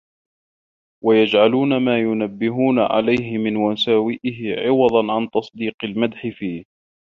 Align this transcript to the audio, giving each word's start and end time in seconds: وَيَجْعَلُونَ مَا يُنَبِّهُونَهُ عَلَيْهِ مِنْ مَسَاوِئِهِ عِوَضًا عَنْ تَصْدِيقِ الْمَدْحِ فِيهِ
وَيَجْعَلُونَ 1.03 1.77
مَا 1.77 1.99
يُنَبِّهُونَهُ 1.99 2.81
عَلَيْهِ 2.85 3.37
مِنْ 3.37 3.53
مَسَاوِئِهِ 3.53 4.55
عِوَضًا 4.67 5.13
عَنْ 5.13 5.29
تَصْدِيقِ 5.33 5.75
الْمَدْحِ 5.83 6.27
فِيهِ 6.27 6.65